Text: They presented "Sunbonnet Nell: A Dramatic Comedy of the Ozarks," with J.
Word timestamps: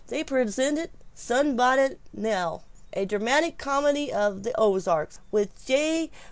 They 0.07 0.23
presented 0.23 0.89
"Sunbonnet 1.13 1.99
Nell: 2.11 2.63
A 2.93 3.05
Dramatic 3.05 3.59
Comedy 3.59 4.11
of 4.11 4.41
the 4.41 4.51
Ozarks," 4.59 5.19
with 5.29 5.63
J. 5.67 6.09